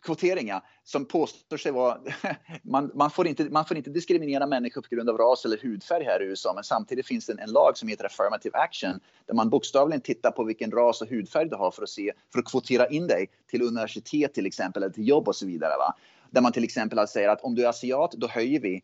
[0.00, 1.98] kvoteringar som påstår sig vara...
[2.62, 6.04] Man, man, får inte, man får inte diskriminera människor på grund av ras eller hudfärg
[6.04, 9.34] här i USA men samtidigt finns det en, en lag som heter affirmative action där
[9.34, 12.44] man bokstavligen tittar på vilken ras och hudfärg du har för att, se, för att
[12.44, 15.76] kvotera in dig till universitet till exempel eller till jobb och så vidare.
[15.78, 15.94] Va?
[16.30, 18.82] Där man till exempel säger att om du är asiat då höjer vi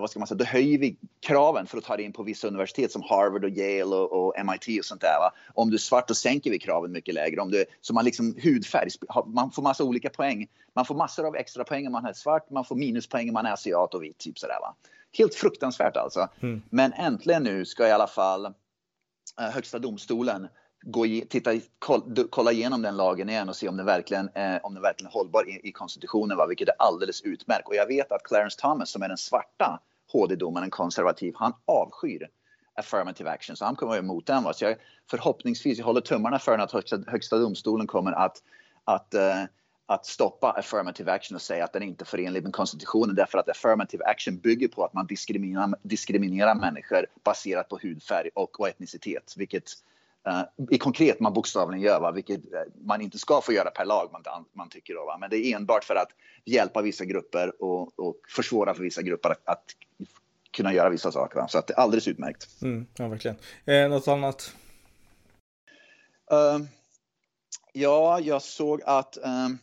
[0.00, 2.48] vad ska man säga, då höjer vi kraven för att ta dig in på vissa
[2.48, 5.18] universitet som Harvard och Yale och, och MIT och sånt där.
[5.20, 5.32] Va?
[5.54, 7.40] Om du är svart då sänker vi kraven mycket lägre.
[7.40, 8.88] Om du, så man liksom hudfärg,
[9.26, 10.48] man får massa olika poäng.
[10.74, 13.46] Man får massor av extra poäng om man är svart, man får minuspoäng om man
[13.46, 14.18] är asiat och vit.
[14.18, 14.74] Typ sådär, va?
[15.18, 16.28] Helt fruktansvärt alltså.
[16.40, 16.62] Mm.
[16.70, 18.52] Men äntligen nu ska i alla fall uh,
[19.52, 20.48] Högsta domstolen
[20.82, 21.50] gå titta,
[22.30, 25.12] kolla igenom den lagen igen och se om den verkligen, eh, om den verkligen är
[25.12, 26.46] hållbar i, i konstitutionen, va?
[26.46, 27.68] vilket är alldeles utmärkt.
[27.68, 29.80] Och jag vet att Clarence Thomas som är den svarta
[30.12, 32.28] HD-domaren, konservativ, han avskyr
[32.74, 34.44] affirmative action, så han kommer vara emot den.
[34.44, 34.52] Va?
[34.52, 34.76] Så jag,
[35.10, 38.42] förhoppningsvis, jag håller tummarna för att högsta, högsta domstolen kommer att,
[38.84, 39.44] att uh,
[39.86, 43.48] att stoppa affirmative action och säga att den inte är förenlig med konstitutionen därför att
[43.48, 49.34] affirmative action bygger på att man diskriminerar, diskriminerar människor baserat på hudfärg och, och etnicitet,
[49.36, 49.97] vilket uh,
[50.70, 52.10] i konkret man bokstavligen gör, va?
[52.10, 55.04] vilket uh, man inte ska få göra per lag, man, man tycker då.
[55.04, 55.18] Va?
[55.20, 56.08] Men det är enbart för att
[56.44, 59.64] hjälpa vissa grupper och, och försvåra för vissa grupper att, att
[60.50, 61.40] kunna göra vissa saker.
[61.40, 61.48] Va?
[61.48, 62.62] Så att det är alldeles utmärkt.
[62.62, 63.36] Mm, ja, verkligen.
[63.64, 64.54] Eh, något annat?
[66.32, 66.66] Uh,
[67.72, 69.58] ja, jag såg att um,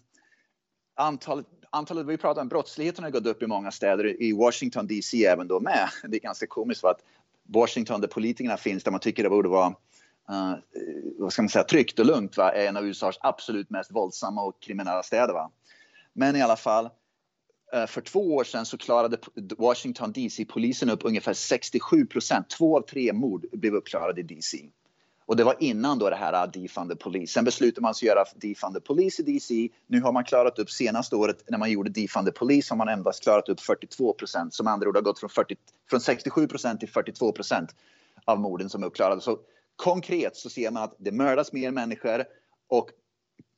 [0.96, 5.26] antalet antalet, vi pratar om brottsligheten har gått upp i många städer, i Washington DC
[5.26, 5.90] även då med.
[6.08, 7.00] Det är ganska komiskt för att
[7.44, 9.76] Washington där politikerna finns, där man tycker det borde vara
[10.32, 10.56] uh,
[11.18, 12.52] vad ska man säga, tryggt och lugnt, va?
[12.52, 15.34] är en av USAs absolut mest våldsamma och kriminella städer.
[15.34, 15.52] Va?
[16.14, 16.90] Men i alla fall,
[17.76, 19.18] uh, för två år sedan så klarade
[19.58, 24.70] Washington DC-polisen upp ungefär 67 procent, två av tre mord blev uppklarade i DC.
[25.28, 27.34] Och det var innan då det här eh, defund the police.
[27.34, 29.70] Sen beslutade man sig göra defund the police i DC.
[29.88, 32.88] Nu har man klarat upp senaste året när man gjorde defund the police har man
[32.88, 34.54] endast klarat upp 42 procent.
[34.54, 35.56] Som andra ord har gått från, 40,
[35.90, 37.76] från 67 procent till 42 procent
[38.26, 39.22] av morden som är uppklarade.
[39.22, 39.40] Så
[39.76, 42.24] konkret så ser man att det mördas mer människor
[42.68, 42.90] och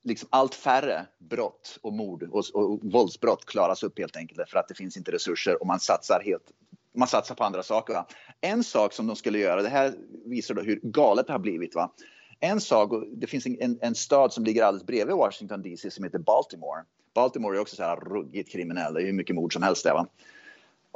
[0.03, 4.67] liksom allt färre brott och mord och, och våldsbrott klaras upp helt enkelt för att
[4.67, 6.51] det finns inte resurser och man satsar helt
[6.97, 7.93] man satsar på andra saker.
[7.93, 8.07] Va?
[8.41, 9.93] En sak som de skulle göra, det här
[10.25, 11.75] visar då hur galet det har blivit.
[11.75, 11.93] Va?
[12.39, 16.19] En sak, det finns en, en stad som ligger alldeles bredvid Washington DC som heter
[16.19, 16.83] Baltimore.
[17.13, 19.93] Baltimore är också så här ruggigt kriminell, det är hur mycket mord som helst där.
[19.93, 20.07] Va?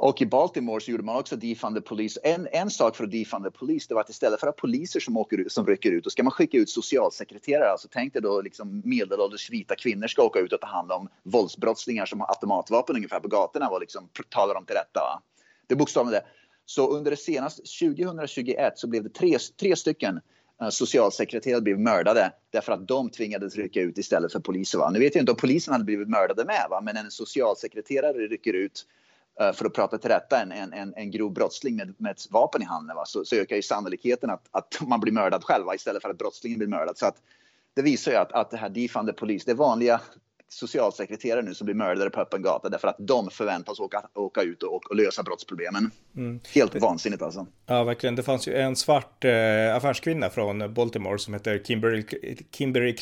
[0.02, 2.20] Och i Baltimore så gjorde man också defund the police.
[2.22, 5.00] En, en sak för att defund the police det var att istället för att poliser
[5.00, 7.70] som, åker ut, som rycker ut, då ska man skicka ut socialsekreterare.
[7.70, 11.08] Alltså tänk dig då liksom medelålders vita kvinnor ska åka ut och ta hand om
[11.22, 15.00] våldsbrottslingar som har automatvapen ungefär på gatorna och liksom talar dem till rätta.
[15.00, 15.22] Va?
[15.66, 16.28] Det är bokstavligen det.
[16.66, 20.20] Så under det senaste 2021 så blev det tre, tre stycken
[20.62, 24.78] eh, socialsekreterare blev mördade därför att de tvingades rycka ut istället för poliser.
[24.78, 24.90] Va?
[24.90, 26.80] Nu vet jag inte om polisen hade blivit mördade med, va?
[26.80, 28.86] men en socialsekreterare rycker ut
[29.40, 32.62] Eh, för att prata till rätta en, en, en grov brottsling med, med ett vapen
[32.62, 33.04] i handen va?
[33.06, 35.74] Så, så ökar ju sannolikheten att, att man blir mördad själv va?
[35.74, 36.98] istället för att brottslingen blir mördad.
[36.98, 37.16] Så att
[37.74, 40.00] det visar ju att, att det här defund polis, det är vanliga
[40.52, 44.62] socialsekreterare nu som blir mördade på öppen gata därför att de förväntas åka, åka ut
[44.62, 45.90] och, och lösa brottsproblemen.
[46.16, 46.40] Mm.
[46.54, 47.46] Helt vansinnigt alltså.
[47.66, 48.16] Ja, verkligen.
[48.16, 52.04] Det fanns ju en svart eh, affärskvinna från Baltimore som heter Kimberly,
[52.50, 52.96] Kimberly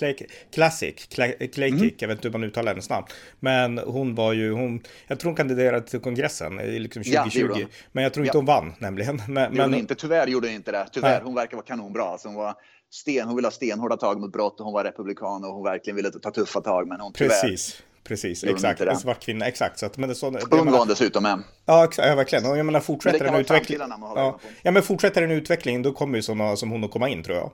[0.51, 1.91] Classic, Classic, mm.
[1.99, 3.07] jag vet inte hur man uttalar hennes namn.
[3.41, 7.51] Men hon var ju, hon, jag tror hon kandiderade till kongressen i liksom 2020.
[7.57, 8.39] Ja, men jag tror inte ja.
[8.39, 9.23] hon vann nämligen.
[9.29, 9.75] Men, men...
[9.75, 10.87] inte, tyvärr gjorde hon inte det.
[10.93, 11.21] Tyvärr, Nej.
[11.25, 12.05] hon verkar vara kanonbra.
[12.05, 12.55] Alltså hon var
[12.91, 15.97] sten, hon ville ha stenhårda tag mot brott och hon var republikan och hon verkligen
[15.97, 16.89] ville ta tuffa tag.
[16.89, 17.83] Men hon tyvärr, Precis.
[18.05, 18.81] Precis, exakt.
[18.81, 19.79] En svart kvinna, exakt.
[19.79, 21.43] Så att, men det, så, det, Ung var dessutom med.
[21.67, 22.47] Ja, exakt, ja, verkligen.
[22.47, 23.93] Och jag menar, fortsätter den utvecklingen.
[24.01, 27.23] Ja, ja, men fortsätter den utvecklingen, då kommer ju sådana som hon att komma in,
[27.23, 27.51] tror jag.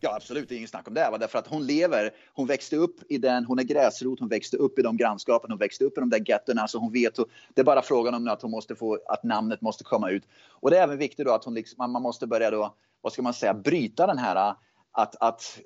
[0.00, 1.10] Ja, absolut, det är inget snack om det.
[1.10, 1.18] Va?
[1.18, 4.78] Därför att hon lever, hon växte upp i den, hon är gräsrot, hon växte upp
[4.78, 7.16] i de grannskapen, hon växte upp i de där gettorna, så hon vet,
[7.54, 10.22] det är bara frågan om att hon måste få, att namnet måste komma ut.
[10.50, 13.22] Och det är även viktigt då att hon liksom, man måste börja då, vad ska
[13.22, 14.54] man säga, bryta den här
[14.92, 15.58] att, att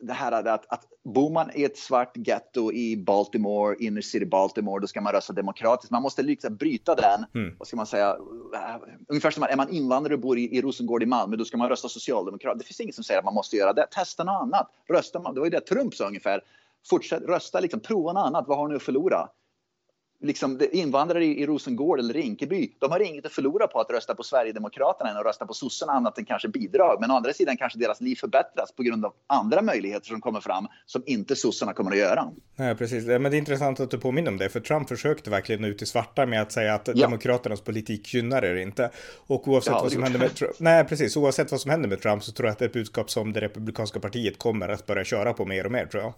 [0.00, 4.80] det här att, att bor man i ett svart getto i Baltimore, inner city Baltimore,
[4.80, 5.90] då ska man rösta demokratiskt.
[5.90, 7.56] Man måste liksom bryta den, mm.
[7.58, 8.16] vad ska man säga,
[9.08, 11.56] ungefär som att är man invandrare och bor i, i Rosengård i Malmö, då ska
[11.56, 12.58] man rösta socialdemokrat.
[12.58, 13.86] Det finns inget som säger att man måste göra det.
[13.90, 14.70] Testa något annat.
[14.88, 16.40] Rösta man, det var ju det Trump sa ungefär.
[16.90, 18.44] Fortsätt rösta, liksom, prova något annat.
[18.48, 19.28] Vad har ni att förlora?
[20.22, 24.22] Liksom, invandrare i, Rosengård eller Rinkeby, de har inget att förlora på att rösta på
[24.22, 27.00] Sverigedemokraterna än att rösta på sossarna annat än kanske bidrag.
[27.00, 30.40] Men å andra sidan kanske deras liv förbättras på grund av andra möjligheter som kommer
[30.40, 32.30] fram som inte sossarna kommer att göra.
[32.56, 33.06] Nej, precis.
[33.06, 35.86] Men det är intressant att du påminner om det, för Trump försökte verkligen ut i
[35.86, 36.94] svarta med att säga att ja.
[36.94, 38.90] Demokraternas politik gynnar er inte.
[39.26, 42.00] Och oavsett ja, vad som händer med Trump, nej, precis, oavsett vad som händer med
[42.00, 44.86] Trump så tror jag att det är ett budskap som det republikanska partiet kommer att
[44.86, 46.12] börja köra på mer och mer, tror jag.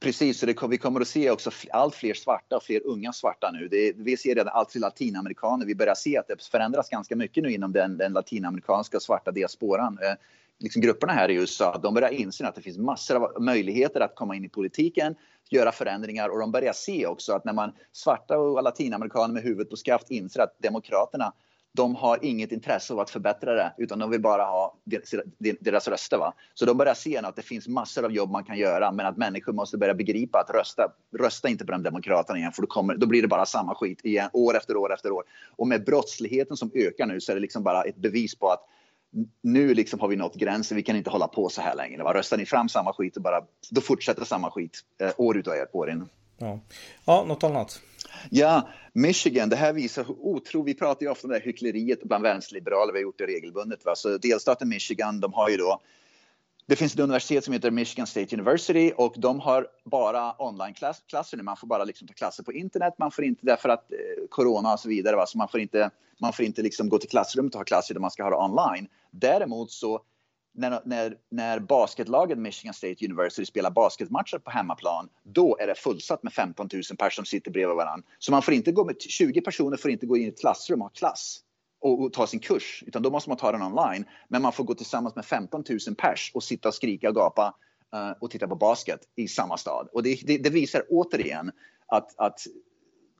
[0.00, 3.50] Precis, så det, vi kommer att se också allt fler svarta och fler unga svarta
[3.50, 3.68] nu.
[3.68, 5.66] Det, vi ser redan allt fler latinamerikaner.
[5.66, 9.98] Vi börjar se att det förändras ganska mycket nu inom den, den latinamerikanska svarta diasporan.
[10.02, 10.14] Eh,
[10.58, 14.14] liksom grupperna här i USA, de börjar inse att det finns massor av möjligheter att
[14.14, 15.14] komma in i politiken,
[15.50, 19.70] göra förändringar och de börjar se också att när man svarta och latinamerikaner med huvudet
[19.70, 21.32] på skaft inser att demokraterna
[21.76, 24.76] de har inget intresse av att förbättra det utan de vill bara ha
[25.60, 26.18] deras röster.
[26.18, 26.34] Va?
[26.54, 29.16] Så de börjar se att det finns massor av jobb man kan göra men att
[29.16, 32.96] människor måste börja begripa att rösta, rösta inte på de demokraterna igen för då, kommer,
[32.96, 35.24] då blir det bara samma skit igen år efter år efter år.
[35.56, 38.68] Och med brottsligheten som ökar nu så är det liksom bara ett bevis på att
[39.42, 42.02] nu liksom har vi nått gränsen, vi kan inte hålla på så här längre.
[42.02, 42.14] Va?
[42.14, 45.54] Röstar ni fram samma skit, och bara, då fortsätter samma skit eh, år ut och
[45.72, 46.08] år in.
[46.38, 46.60] Ja.
[47.04, 47.80] ja, något annat?
[48.30, 52.02] Ja, Michigan, det här visar hur otroligt, vi pratar ju ofta om det här hyckleriet
[52.02, 53.84] bland vänsterliberaler, vi har gjort det regelbundet.
[53.84, 53.94] Va?
[53.94, 55.80] Så delstaten Michigan, de har ju då
[56.66, 61.36] det finns ett universitet som heter Michigan State University och de har bara onlineklasser.
[61.36, 61.42] nu.
[61.42, 62.94] Man får bara liksom ta klasser på internet.
[62.98, 63.98] Man får inte därför att eh,
[64.28, 65.16] corona och så vidare.
[65.16, 65.26] Va?
[65.26, 68.02] Så man får inte, man får inte liksom gå till klassrummet och ha klasser utan
[68.02, 68.88] man ska ha det online.
[69.10, 70.00] Däremot så
[70.54, 76.22] när, när, när basketlaget Michigan State University spelar basketmatcher på hemmaplan, då är det fullsatt
[76.22, 78.06] med 15 000 personer som sitter bredvid varandra.
[78.18, 80.80] Så man får inte gå med 20 personer får inte gå in i ett klassrum
[80.80, 81.40] och ha klass
[81.80, 84.04] och, och, ta sin kurs, utan då måste man ta den online.
[84.28, 87.54] Men man får gå tillsammans med 15 000 pers och sitta och skrika och gapa
[87.94, 89.88] uh, och titta på basket i samma stad.
[89.92, 91.50] Och det, det, det visar återigen
[91.86, 92.40] att, att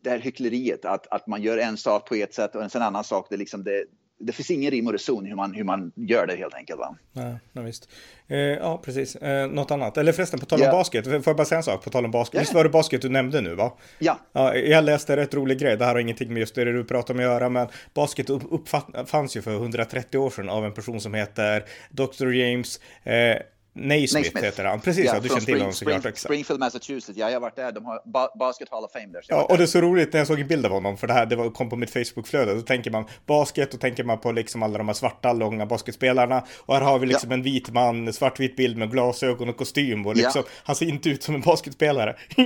[0.03, 3.05] det här hyckleriet, att, att man gör en sak på ett sätt och en annan
[3.05, 3.85] sak, det, liksom det,
[4.27, 6.79] det finns ingen rim och reson hur man, hur man gör det helt enkelt.
[6.79, 6.97] Va?
[7.13, 7.89] Ja, ja, visst.
[8.29, 9.17] Eh, ja, precis.
[9.17, 9.97] Eh, något annat.
[9.97, 10.77] Eller förresten, på tal om yeah.
[10.77, 11.05] basket.
[11.05, 12.35] Får jag bara säga en sak på tal om basket?
[12.35, 12.43] Yeah.
[12.43, 13.73] Visst var det basket du nämnde nu, va?
[13.99, 14.19] Ja.
[14.33, 14.55] ja.
[14.55, 15.77] Jag läste rätt rolig grej.
[15.77, 19.37] Det här har ingenting med just det du pratar om att göra, men basket uppfanns
[19.37, 22.33] ju för 130 år sedan av en person som heter Dr.
[22.33, 23.37] James eh,
[23.77, 24.81] Naismith, Naismith heter han.
[24.81, 26.01] Precis, ja, du känner till honom såklart.
[26.01, 27.19] Spring, Springfield, Massachusetts.
[27.19, 27.73] Ja, jag har varit där.
[27.73, 29.23] De har ba Basket Hall of Fame där.
[29.29, 31.13] Ja, och det är så roligt när jag såg en bild av honom, för det
[31.13, 32.55] här det var, kom på mitt Facebook-flöde.
[32.55, 36.45] Då tänker man basket, då tänker man på liksom alla de här svarta, långa basketspelarna.
[36.59, 37.35] Och här har vi liksom ja.
[37.35, 40.07] en vit man, svartvit bild med glasögon och kostym.
[40.07, 40.53] Och liksom, ja.
[40.65, 42.17] han ser inte ut som en basketspelare.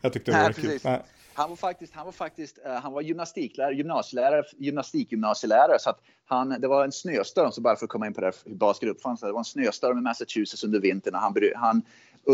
[0.00, 0.98] jag tyckte det var Nej, kul.
[1.34, 5.78] Han var faktiskt, han var, faktiskt, uh, han var gymnastiklärare, gymnasielärare, gymnastikgymnasielärare.
[5.78, 8.26] Så att han, det var en snöstorm, så bara för att komma in på det
[8.26, 9.20] här, hur basket uppfanns.
[9.20, 11.14] Det var en snöstorm i Massachusetts under vintern.
[11.14, 11.82] Och han, han,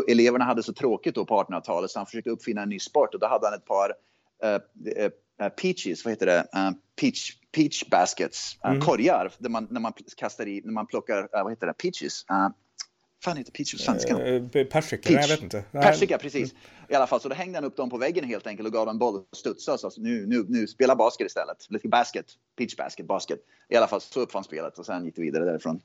[0.08, 3.14] eleverna hade så tråkigt då på 1800-talet så han försökte uppfinna en ny sport.
[3.14, 3.94] Och då hade han ett par
[4.44, 5.04] uh,
[5.42, 6.46] uh, peaches, vad heter det?
[7.00, 8.80] peach, peach baskets, mm.
[8.80, 12.24] korgar, där man, när man kastar i, när man plockar, vad heter det, peaches
[13.24, 14.26] fan heter peach på svenska?
[14.26, 15.10] Eh, persika?
[15.10, 15.64] Nej, jag vet inte.
[15.72, 16.54] Persika, precis.
[16.88, 18.86] I alla fall, så då hängde han upp dem på väggen helt enkelt och gav
[18.86, 19.24] dem boll och
[19.68, 21.66] alltså, nu, nu, nu spela basket istället.
[21.70, 22.26] Lite basket,
[22.58, 23.38] peach basket, basket.
[23.68, 25.80] I alla fall så uppfann spelet och sen gick det vidare därifrån.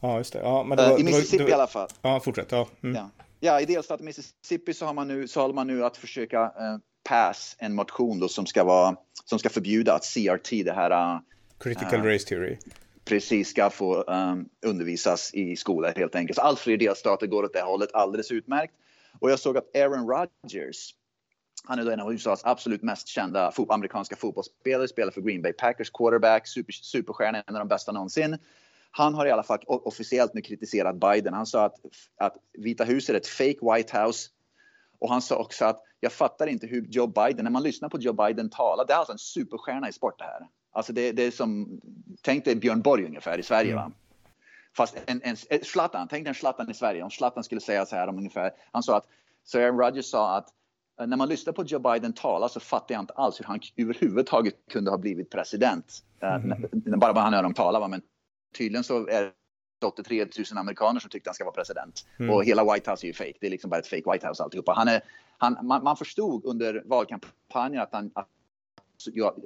[0.00, 0.38] Ja, just det.
[0.38, 1.88] Ja, men det var, I Mississippi det var, i alla fall.
[2.02, 2.52] Ja, fortsätt.
[2.52, 2.68] Ja.
[2.82, 2.96] Mm.
[2.96, 3.10] ja.
[3.40, 6.78] Ja, i delstaten Mississippi så har man nu, så har man nu att försöka uh,
[7.08, 11.14] pass en motion då som ska, vara, som ska förbjuda att CRT, det här...
[11.14, 11.20] Uh,
[11.58, 12.58] Critical Race Theory.
[13.08, 16.36] Precis, ska få um, undervisas i skolor helt enkelt.
[16.36, 18.74] Så allt fler delstater går åt det hållet alldeles utmärkt.
[19.20, 20.94] Och jag såg att Aaron Rodgers,
[21.64, 25.42] han är då en av USAs absolut mest kända fo amerikanska fotbollsspelare, spelar för Green
[25.42, 28.38] Bay Packers, quarterback, super, superstjärna, en av de bästa någonsin.
[28.90, 31.34] Han har i alla fall officiellt nu kritiserat Biden.
[31.34, 31.74] Han sa att,
[32.16, 34.28] att Vita huset är ett fake White House.
[34.98, 37.98] Och han sa också att jag fattar inte hur Joe Biden, när man lyssnar på
[37.98, 40.46] Joe Biden tala, det är alltså en superstjärna i sport det här.
[40.72, 41.80] Alltså det, det är som,
[42.22, 43.80] tänk dig Björn Borg ungefär i Sverige va.
[43.80, 43.92] Mm.
[44.76, 47.02] Fast en, en, en Zlatan, tänk dig en Zlatan i Sverige.
[47.02, 49.06] Om Zlatan skulle säga så här om ungefär, han sa att,
[49.44, 50.48] så Aaron Rodgers sa att
[51.00, 53.60] eh, när man lyssnar på Joe Biden tala så fattar jag inte alls hur han
[53.76, 56.02] överhuvudtaget kunde ha blivit president.
[56.22, 56.70] Eh, mm.
[57.00, 58.02] Bara vad han hör dem tala, men
[58.58, 62.06] tydligen så är det 83 000 amerikaner som tyckte han ska vara president.
[62.18, 62.34] Mm.
[62.34, 63.34] Och hela White House är ju fake.
[63.40, 64.72] Det är liksom bara ett fake White House alltihopa.
[64.72, 65.00] Han är,
[65.38, 68.28] han, man, man förstod under valkampanjen att han, att,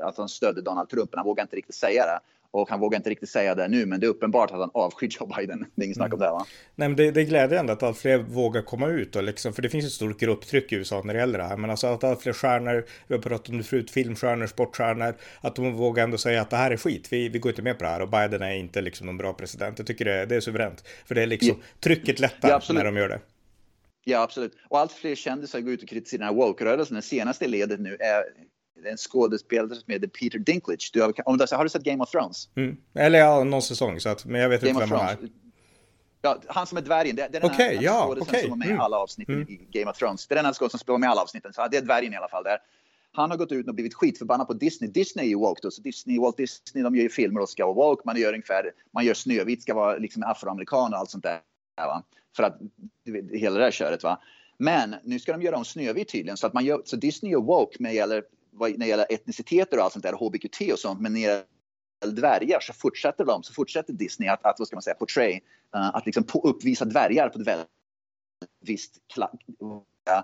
[0.02, 2.20] att han stödde Donald Trump, men han vågade inte riktigt säga det.
[2.52, 5.08] Och han vågar inte riktigt säga det nu, men det är uppenbart att han avskyr
[5.10, 5.66] Joe Biden.
[5.74, 6.46] Det är inget snack om det va?
[6.74, 9.62] Nej, men det, det är glädjande att allt fler vågar komma ut och liksom, för
[9.62, 11.56] det finns ett stort grupptryck i USA när det gäller det här.
[11.56, 15.56] Men alltså att allt fler stjärnor, vi har pratat om det förut, filmstjärnor, sportstjärnor, att
[15.56, 17.84] de vågar ändå säga att det här är skit, vi, vi går inte med på
[17.84, 19.78] det här och Biden är inte liksom någon bra president.
[19.78, 21.66] Jag tycker det, det är suveränt, för det är liksom, ja.
[21.80, 23.20] trycket lättar ja, när de gör det.
[24.04, 24.56] Ja, absolut.
[24.68, 26.96] Och allt fler kändisar går ut och kritiserar den här woke-rörelsen.
[26.96, 28.24] Det senaste ledet nu är
[28.85, 30.90] en skådespelare som heter Peter Dinklage.
[30.92, 32.48] Du har, om du, har du sett Game of Thrones?
[32.56, 32.76] Mm.
[32.94, 35.18] Eller ja, någon säsong, så att, men jag vet Game inte vem han är.
[36.22, 38.40] Ja, han som är dvärgen, det, det är den okay, här, ja, skådespelaren okay.
[38.40, 38.80] som var med i mm.
[38.80, 39.48] alla avsnitten mm.
[39.48, 40.26] i Game of Thrones.
[40.26, 42.12] Det är den här skådespelaren som spelar med i alla avsnitten, så det är dvärgen
[42.12, 42.58] i alla fall där.
[43.12, 44.90] Han har gått ut och blivit skitförbannad på Disney.
[44.90, 47.72] Disney är ju woke då, så Disney, Walt Disney, de gör ju filmer och ska
[47.72, 48.02] vara woke.
[48.04, 51.40] Man gör ungefär, man gör Snövit ska vara liksom afroamerikan och allt sånt där.
[51.76, 52.02] Va?
[52.37, 52.58] För att
[53.32, 54.20] hela det där köret va.
[54.58, 57.37] Men nu ska de göra om Snövit tydligen, så att man gör, så Disney är
[57.37, 58.22] woke när det
[58.58, 61.44] när det gäller etniciteter och allt sånt där, HBQT och sånt, men när det gäller
[62.20, 65.40] dvärgar så fortsätter de, så fortsätter Disney att, att vad ska man säga, portray,
[65.76, 67.68] uh, att liksom uppvisa dvärgar på ett väldigt
[68.60, 69.30] visst kla,
[70.10, 70.22] eh,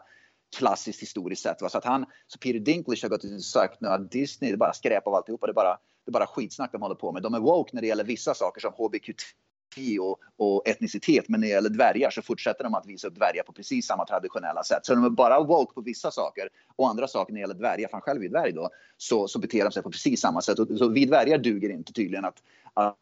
[0.56, 1.62] klassiskt historiskt sätt.
[1.62, 1.68] Va?
[1.68, 4.54] Så att han, så Peter Dinklage har gått ut och sagt nu att Disney, det
[4.54, 7.12] är bara skräp av alltihopa, det är bara, det är bara skitsnack de håller på
[7.12, 7.22] med.
[7.22, 9.22] De är woke när det gäller vissa saker som HBQT
[10.00, 11.28] och, och, etnicitet.
[11.28, 14.06] Men när det gäller dvärgar så fortsätter de att visa upp dvärgar på precis samma
[14.06, 14.86] traditionella sätt.
[14.86, 17.88] Så de är bara woke på vissa saker och andra saker när det gäller dvärgar,
[17.88, 20.58] för han själv är dvärg då, så, så beter de sig på precis samma sätt.
[20.58, 22.42] Och, så vi dvärgar duger inte tydligen att,
[22.74, 22.96] att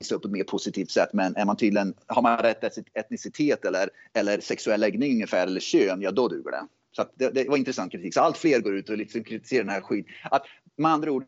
[0.00, 1.08] visa upp på ett mer positivt sätt.
[1.12, 6.02] Men är man tydligen, har man rätt etnicitet eller, eller sexuell läggning ungefär eller kön,
[6.02, 6.66] ja då duger det.
[6.96, 8.14] Så det, det, var intressant kritik.
[8.14, 10.12] Så allt fler går ut och liksom kritiserar den här skiten.
[10.30, 10.42] Att,
[10.76, 11.24] med andra ord,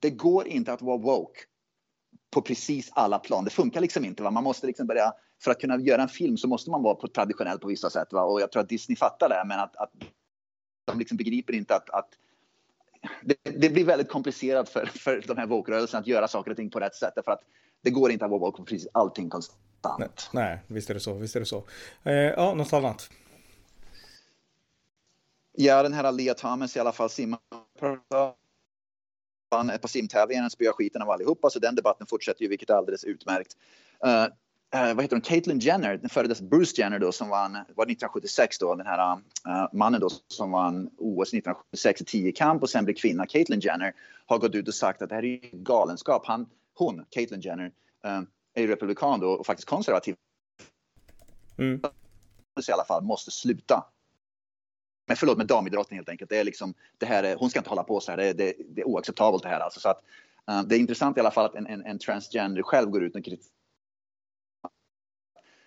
[0.00, 1.40] det går inte att vara woke
[2.32, 3.44] på precis alla plan.
[3.44, 4.22] Det funkar liksom inte.
[4.22, 4.30] Va?
[4.30, 5.12] Man måste liksom börja,
[5.44, 8.08] för att kunna göra en film så måste man vara på traditionell på vissa sätt.
[8.12, 8.22] Va?
[8.22, 9.90] Och jag tror att Disney fattar det, men att, att
[10.84, 12.08] de liksom begriper inte att, att
[13.22, 16.70] det, det, blir väldigt komplicerat för, för de här woke-rörelserna att göra saker och ting
[16.70, 17.14] på rätt sätt.
[17.24, 17.42] För att
[17.82, 19.98] det går inte att vara woke på precis allting konstant.
[19.98, 21.14] Nej, nej, visst är det så.
[21.14, 21.64] Visst är det så.
[22.02, 23.10] Eh, ja, något annat?
[25.52, 27.40] Ja, den här Lia Thomas i alla fall simmar
[29.52, 32.74] vann ett par simtävlingar, spöade skiten av allihopa, så den debatten fortsätter ju, vilket är
[32.74, 33.56] alldeles utmärkt.
[34.06, 37.52] Uh, uh, vad heter hon, Caitlyn Jenner, den före dess Bruce Jenner då som vann,
[37.52, 42.70] var 1976 då, den här uh, mannen då som vann OS 1976 i tiokamp och
[42.70, 43.94] sen blev kvinna, Caitlyn Jenner,
[44.26, 46.26] har gått ut och sagt att det här är galenskap.
[46.26, 47.72] Han, hon, Caitlyn Jenner,
[48.54, 50.16] är republikan då och faktiskt konservativ.
[51.58, 51.80] Mm.
[52.68, 53.84] I alla fall måste sluta
[55.12, 56.30] men förlåt, med damidrotten helt enkelt.
[56.30, 58.16] Det är liksom, det här är, hon ska inte hålla på så här.
[58.16, 59.80] Det är, det, det är oacceptabelt det här alltså.
[59.80, 60.02] Så att,
[60.50, 63.16] uh, det är intressant i alla fall att en, en, en transgender själv går ut
[63.16, 63.52] och kritiserar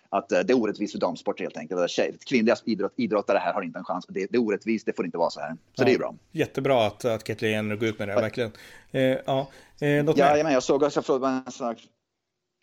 [0.08, 1.90] att uh, det är orättvist för damsport helt enkelt.
[1.90, 4.06] Tjej, kvinnliga idrott, idrottare här har inte en chans.
[4.08, 5.50] Det, det är orättvist, det får inte vara så här.
[5.50, 6.14] Så ja, det är bra.
[6.32, 8.52] Jättebra att, att Kathleen går ut med det, verkligen.
[8.90, 9.48] Eh, ja,
[9.80, 11.78] eh, något ja, jag såg också, förlåt,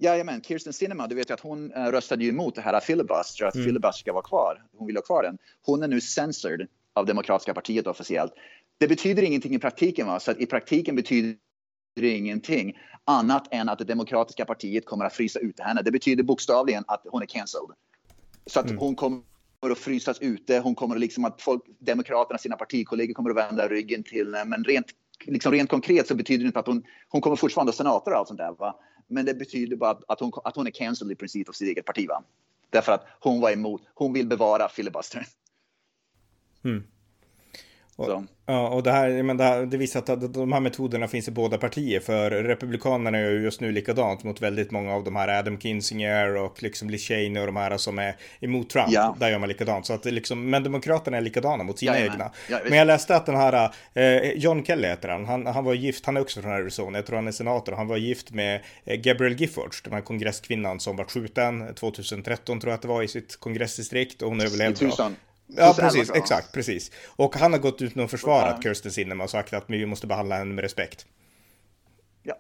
[0.04, 3.46] Jajamän, Kirsten Sinema, du vet ju att hon äh, röstade ju emot det här filibuster,
[3.46, 3.66] att mm.
[3.66, 4.64] filibuster ska vara kvar.
[4.78, 5.38] Hon vill ha kvar den.
[5.66, 8.34] Hon är nu censored av Demokratiska partiet officiellt.
[8.78, 10.20] Det betyder ingenting i praktiken, va?
[10.20, 11.38] så att i praktiken betyder
[11.96, 15.82] det ingenting annat än att det Demokratiska partiet kommer att frysa ut henne.
[15.82, 17.76] Det betyder bokstavligen att hon är cancelled.
[18.46, 18.78] Så att mm.
[18.78, 19.22] hon kommer
[19.72, 20.60] att frysas ute.
[20.60, 24.50] Hon kommer att liksom att folk, Demokraterna, sina partikollegor kommer att vända ryggen till henne.
[24.50, 24.88] Men rent,
[25.26, 28.18] liksom rent konkret så betyder det inte att hon, hon kommer fortfarande vara senator och
[28.18, 28.56] allt sånt där.
[28.60, 28.80] Va?
[29.14, 31.86] Men det betyder bara att hon, att hon är cancelled i princip av sitt eget
[31.86, 32.08] parti.
[32.08, 32.24] Va?
[32.70, 35.28] Därför att hon var emot, hon vill bevara filibuster.
[36.64, 36.84] Mm.
[37.96, 41.28] Och, ja, och det här, men det, här, det visar att de här metoderna finns
[41.28, 45.16] i båda partier, för Republikanerna är ju just nu likadant mot väldigt många av de
[45.16, 48.88] här Adam Kinzinger och liksom Liz Cheney och de här som är emot Trump.
[48.92, 49.16] Ja.
[49.20, 49.86] Där gör man likadant.
[49.86, 52.32] Så att liksom, men Demokraterna är likadana mot sina ja, egna.
[52.50, 55.74] Ja, men jag läste att den här, eh, John Kelly heter han, han, han var
[55.74, 58.62] gift, han är också från Arizona, jag tror han är senator, han var gift med
[58.86, 63.04] eh, Gabrielle Giffords, den här kongresskvinnan som var skjuten 2013 tror jag att det var
[63.04, 64.92] i sitt kongressdistrikt och hon överlevde.
[65.48, 66.92] Ja, precis, exakt, precis.
[67.16, 70.36] Och han har gått ut och försvarat Kirsten Sinema och sagt att vi måste behandla
[70.36, 71.06] henne med respekt.
[72.24, 72.36] Ja.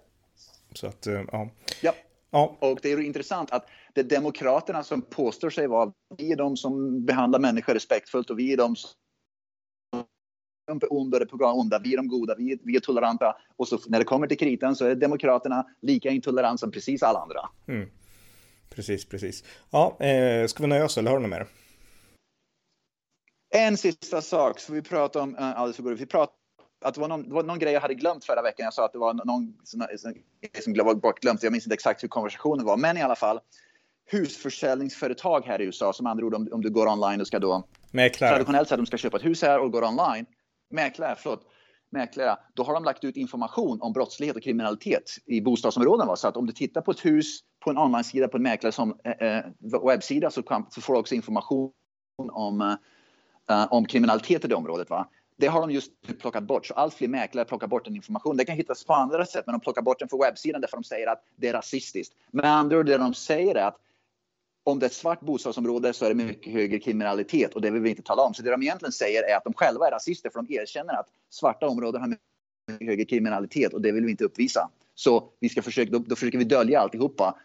[0.73, 1.49] Så att, eh, ja.
[1.81, 1.93] Ja.
[2.31, 2.57] ja.
[2.59, 6.57] Och det är intressant att det är demokraterna som påstår sig vara, vi är de
[6.57, 8.89] som behandlar människor respektfullt och vi är de som
[10.67, 13.35] är onda, det onda, vi är de goda, vi är, vi är toleranta.
[13.55, 17.19] Och så när det kommer till kritan så är demokraterna lika intoleranta som precis alla
[17.19, 17.49] andra.
[17.67, 17.89] Mm.
[18.69, 19.43] Precis, precis.
[19.71, 21.47] Ja, eh, ska vi nöja oss eller har du något mer?
[23.55, 26.37] En sista sak, så vi pratade om uh, alldeles för Vi pratade
[26.81, 28.63] att det var, någon, det var någon grej jag hade glömt förra veckan.
[28.63, 29.87] Jag sa att det var någon som,
[30.63, 31.43] som var bortglömt.
[31.43, 33.39] Jag minns inte exakt hur konversationen var, men i alla fall.
[34.11, 37.67] Husförsäljningsföretag här i USA, som andra ord om, om du går online och ska då
[37.91, 38.31] Mäklare.
[38.31, 40.25] traditionellt sett de ska köpa ett hus här och går online.
[40.69, 41.45] Mäklare, förlåt.
[41.89, 46.07] Mäklare, då har de lagt ut information om brottslighet och kriminalitet i bostadsområden.
[46.07, 46.15] Va?
[46.15, 48.97] Så att om du tittar på ett hus på en online-sida på en mäklare som
[49.03, 49.45] eh, eh
[49.87, 51.71] webbsida så, kan, så får du också information
[52.17, 52.75] om eh,
[53.69, 54.89] om kriminalitet i det området.
[54.89, 55.07] Va?
[55.37, 58.37] Det har de just plockat bort, så allt fler mäklare plockar bort den informationen.
[58.37, 60.83] Det kan hittas på andra sätt, men de plockar bort den för webbsidan därför de
[60.83, 62.15] säger att det är rasistiskt.
[62.31, 63.79] Men andra ord, det de säger är att
[64.63, 67.81] om det är ett svart bostadsområde så är det mycket högre kriminalitet och det vill
[67.81, 68.33] vi inte tala om.
[68.33, 71.07] Så det de egentligen säger är att de själva är rasister för de erkänner att
[71.29, 72.07] svarta områden har
[72.67, 74.69] mycket högre kriminalitet och det vill vi inte uppvisa.
[74.95, 77.35] Så vi ska försöka, då, då försöker vi dölja alltihopa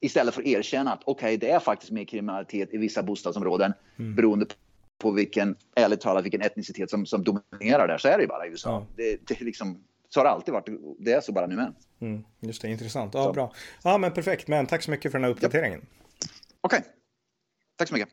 [0.00, 3.72] istället för att erkänna att okej, okay, det är faktiskt mer kriminalitet i vissa bostadsområden
[3.98, 4.14] mm.
[4.14, 4.54] beroende på
[5.00, 7.98] på vilken, ärligt talat, vilken etnicitet som, som dominerar där.
[7.98, 8.70] Så är det ju bara i USA.
[8.70, 8.86] Ja.
[8.96, 10.68] Det, det liksom, så har det alltid varit.
[10.98, 11.74] Det är så bara nu med.
[12.00, 13.14] Mm, just det, intressant.
[13.14, 13.32] Ja, så.
[13.32, 13.52] bra.
[13.84, 14.48] Ja, men perfekt.
[14.48, 15.80] Men tack så mycket för den här uppdateringen.
[15.82, 16.28] Ja.
[16.60, 16.78] Okej.
[16.78, 16.90] Okay.
[17.76, 18.08] Tack så mycket.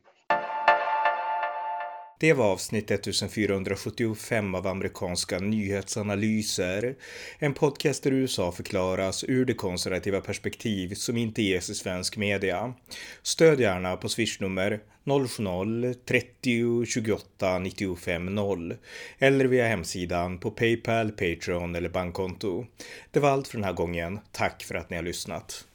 [2.19, 6.95] Det var avsnitt 1475 av amerikanska nyhetsanalyser.
[7.39, 12.73] En podcast där USA förklaras ur det konservativa perspektiv som inte ges i svensk media.
[13.21, 18.75] Stöd gärna på swishnummer 070-30 28 95 0
[19.19, 22.65] eller via hemsidan på Paypal, Patreon eller bankkonto.
[23.11, 24.19] Det var allt för den här gången.
[24.31, 25.65] Tack för att ni har lyssnat.